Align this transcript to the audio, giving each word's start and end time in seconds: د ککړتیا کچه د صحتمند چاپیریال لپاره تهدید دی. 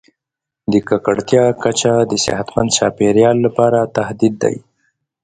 د 0.71 0.73
ککړتیا 0.87 1.45
کچه 1.63 1.93
د 2.11 2.13
صحتمند 2.25 2.69
چاپیریال 2.77 3.37
لپاره 3.45 3.79
تهدید 3.97 4.33
دی. 4.43 4.55